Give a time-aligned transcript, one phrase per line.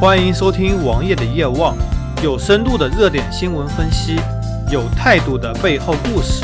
[0.00, 1.76] 欢迎收听王爷的夜望，
[2.24, 4.16] 有深度的热点新闻分析，
[4.72, 6.42] 有态度的背后故事。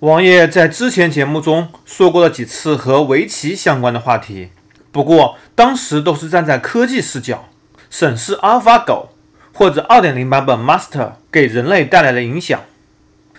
[0.00, 4.48] 王爷在之前节目中说过了几次和围棋相关的话题，
[4.90, 7.44] 不过当时都是站在科技视角
[7.88, 9.10] 审视阿尔法狗
[9.52, 12.60] 或者2.0版本 Master 给人类带来的影响。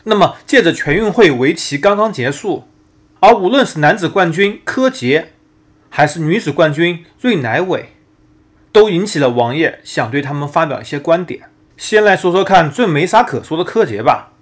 [0.06, 2.64] 那么，借着全运会围棋刚刚结束，
[3.20, 5.34] 而无论是男子冠军柯洁。
[5.96, 7.92] 还是女子冠军芮乃伟，
[8.74, 11.44] 都引起了王爷想对他们发表一些观点。
[11.78, 14.34] 先来说说看最没啥可说的柯洁吧。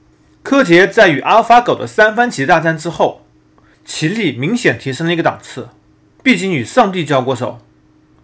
[0.41, 3.27] 柯洁在与阿尔法狗的三番棋大战之后，
[3.85, 5.69] 棋力明显提升了一个档次。
[6.23, 7.59] 毕竟与上帝交过手，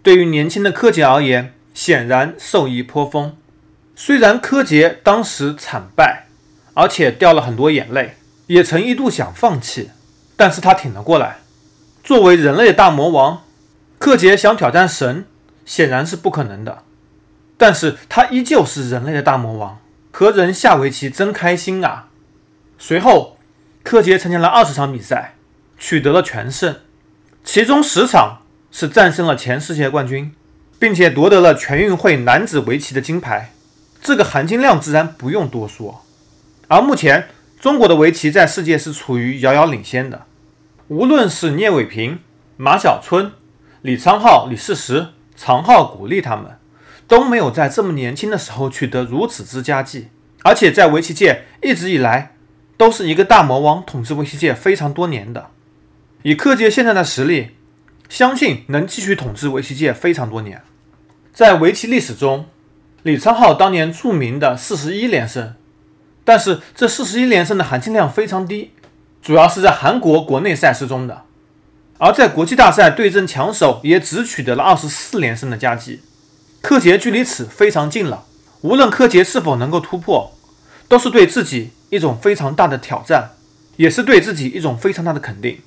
[0.02, 3.38] 对于年轻的柯洁而言，显然受益颇丰。
[3.96, 6.26] 虽然柯洁当时惨败，
[6.73, 8.16] 而且掉了很多眼泪，
[8.48, 9.92] 也曾一度想放弃，
[10.36, 11.38] 但是他挺了过来。
[12.09, 13.44] 作为人类的大魔王，
[13.99, 15.26] 柯洁想挑战神，
[15.63, 16.81] 显然是不可能的。
[17.55, 22.08] 但是他依旧是人类的大魔王，和人下围棋真开心啊！
[22.80, 23.38] 随后，
[23.84, 25.36] 柯洁参加了二十场比赛，
[25.78, 26.78] 取得了全胜，
[27.44, 28.39] 其中十场
[28.72, 30.34] 是战胜了前世界冠军，
[30.80, 33.53] 并且夺得了全运会男子围棋的金牌。
[34.02, 36.03] 这个含金量自然不用多说。
[36.69, 37.28] 而目前，
[37.59, 40.25] 中国的围棋在世界是处于遥遥领先的。
[40.90, 42.18] 无论是聂卫平、
[42.58, 43.32] 马晓春、
[43.84, 46.58] 李昌镐、李世石、常浩、鼓励他们，
[47.08, 50.08] 都没有在这么年轻的时候取得如此之佳绩，
[50.42, 52.36] 而且在围棋界一直以来
[52.76, 55.52] 都是一个大魔王统治围棋界非常多年的。
[56.23, 57.52] 以柯洁现在的实力，
[58.09, 60.64] 相信能继续统治围棋界非常多年。
[61.31, 62.48] 在围棋历史中，
[63.03, 65.53] 李昌镐当年著名的四十一连胜，
[66.26, 68.72] 但是这四十一连胜的含金量非常低。
[69.30, 71.22] 主要是在韩国国内赛事中的，
[71.99, 76.02] 而在国际大赛对阵强手也只取得了二十四连胜的佳绩。
[76.63, 78.25] 柯洁距离此非常近了，
[78.61, 80.31] 无论柯洁是否能够突破，
[80.88, 83.34] 都是对自己一种非常大的挑战，
[83.75, 85.59] 也是对自己一种非常大的肯定。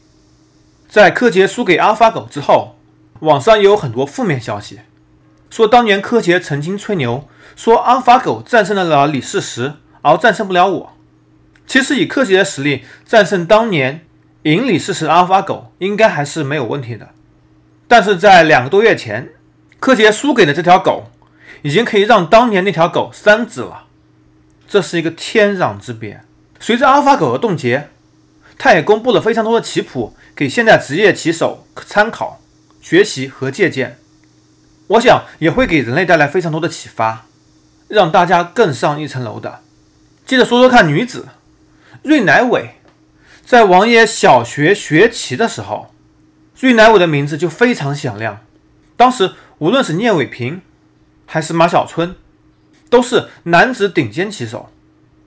[0.88, 2.74] 在柯洁输给阿尔法狗之后，
[3.20, 4.80] 网上也有很多负面消息，
[5.50, 10.91] 说当年柯洁曾经吹牛说阿尔法狗战胜了李世石，而战胜不了我。
[11.72, 14.04] 其实以柯洁的实力战胜当年
[14.42, 17.08] 赢李世石阿尔法狗，应该还是没有问题的。
[17.88, 19.30] 但是在两个多月前，
[19.80, 21.04] 柯洁输给的这条狗，
[21.62, 23.84] 已经可以让当年那条狗三子了，
[24.68, 26.20] 这是一个天壤之别。
[26.60, 27.88] 随着阿尔法狗的冻结，
[28.58, 32.42] 他也公布了非常多的棋谱给现在职业棋手参考、
[32.82, 33.96] 学习和借鉴。
[34.88, 37.24] 我想也会给人类带来非常多的启发，
[37.88, 39.60] 让大家更上一层楼的。
[40.26, 41.28] 接着说说看女子。
[42.04, 42.70] 芮乃伟
[43.44, 45.94] 在王爷小学学棋的时候，
[46.56, 48.40] 芮乃伟的名字就非常响亮。
[48.96, 50.62] 当时无论是聂卫平
[51.26, 52.16] 还是马晓春，
[52.90, 54.70] 都是男子顶尖棋手。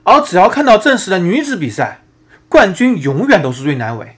[0.04, 2.02] 而只要看到正式的女子比赛，
[2.50, 4.18] 冠军永远都是芮乃伟。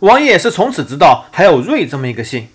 [0.00, 2.48] 王爷也是从此知道还有芮这么一个姓。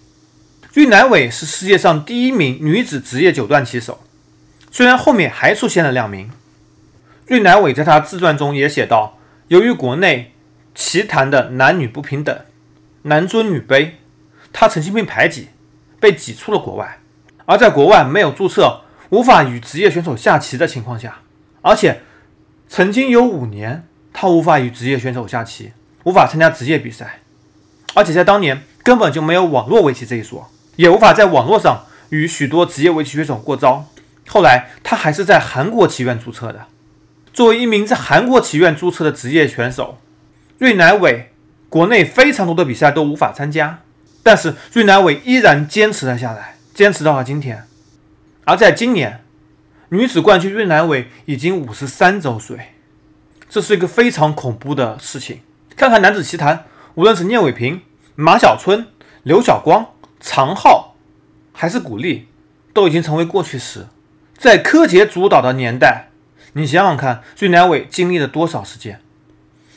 [0.74, 4.03] 芮乃伟是世界上第一名女子职业九段棋手，
[4.69, 6.30] 虽然后面还出现了两名。
[7.28, 9.18] 芮乃伟在他自传中也写道。
[9.51, 10.31] 由于国内
[10.73, 12.39] 棋坛的男女不平等，
[13.01, 13.89] 男尊女卑，
[14.53, 15.50] 他曾经被排挤，
[16.00, 17.00] 被挤出了国外。
[17.45, 21.19] 而在国外没有注册、无法与职业选手下棋的情况下，
[21.62, 22.00] 而且
[22.69, 25.73] 曾经有五年他无法与职业选手下棋，
[26.06, 27.19] 无法参加职业比赛，
[27.94, 33.85] 而且在当年根本就没有网络围棋这一说，也无法在网络上与许多职业围棋选手过招。
[34.29, 36.68] 后来他还是在韩国棋院注册的。
[37.34, 40.00] 作为一名在韩国棋院注册的职业选手，
[40.59, 41.31] 芮乃伟
[41.69, 43.80] 国内非常多的比赛都无法参加，
[44.22, 47.64] 但是芮乃伟依然坚持了下来，坚持到了今天。
[48.44, 49.24] 而在今年，
[49.90, 52.74] 女子冠军芮乃伟已经五十三周岁，
[53.50, 55.40] 这是一个非常恐怖的事情。
[55.78, 56.66] 看看男子棋坛，
[56.96, 57.81] 无论是聂伟平、
[58.16, 58.88] 马晓春、
[59.24, 60.96] 刘晓光、常浩，
[61.54, 62.28] 还是古力，
[62.74, 63.88] 都已经成为过去时。
[64.38, 66.11] 在柯洁主导的年代。
[66.53, 69.00] 你想想看，芮乃伟经历了多少时间？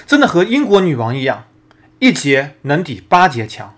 [0.07, 1.45] 真的和英国女王一样，
[2.01, 3.75] 一节能抵八节强。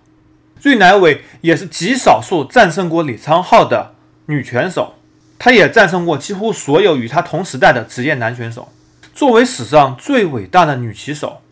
[0.59, 3.95] 芮乃伟也是极少数战胜过李昌镐的
[4.27, 4.95] 女拳手，
[5.39, 8.73] 她也战胜过几乎所有与她同时代的职业男选手。
[9.15, 11.43] 作为史上最伟大的女棋手，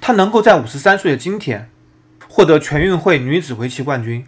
[0.00, 1.68] 她能够在五十三岁的今天
[2.28, 4.24] 获得全运会女子围棋冠军，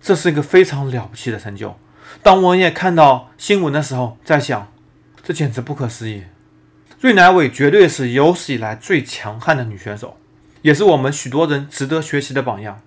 [0.00, 1.76] 这是一个非常了不起的成就。
[2.22, 4.68] 当我也看到新闻的时候，在想。
[5.26, 6.22] 这简直不可思议！
[7.00, 10.18] 芮乃伟绝对是有史以来最强悍的女选手，
[10.60, 12.80] 也是我们许多人值得学习的榜样。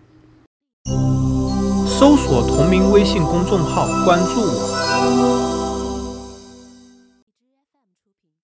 [1.88, 5.57] 搜索同名微信公众号，关注我。